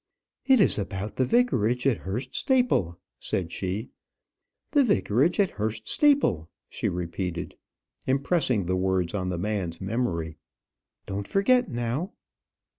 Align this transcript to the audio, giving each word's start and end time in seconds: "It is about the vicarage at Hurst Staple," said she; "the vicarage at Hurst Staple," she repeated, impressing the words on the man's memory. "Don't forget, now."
"It 0.47 0.59
is 0.59 0.79
about 0.79 1.17
the 1.17 1.25
vicarage 1.25 1.85
at 1.85 1.97
Hurst 1.97 2.33
Staple," 2.33 2.97
said 3.19 3.51
she; 3.51 3.91
"the 4.71 4.83
vicarage 4.83 5.39
at 5.39 5.51
Hurst 5.51 5.87
Staple," 5.87 6.49
she 6.67 6.89
repeated, 6.89 7.55
impressing 8.07 8.65
the 8.65 8.75
words 8.75 9.13
on 9.13 9.29
the 9.29 9.37
man's 9.37 9.79
memory. 9.79 10.37
"Don't 11.05 11.27
forget, 11.27 11.69
now." 11.69 12.13